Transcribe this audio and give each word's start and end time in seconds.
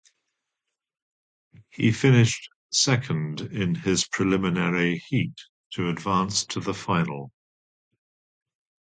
He 1.69 1.91
finished 1.91 2.49
second 2.71 3.41
in 3.41 3.75
his 3.75 4.07
preliminary 4.07 4.97
heat 4.97 5.39
to 5.73 5.89
advance 5.89 6.43
to 6.47 6.59
the 6.59 6.73
final. 6.73 7.31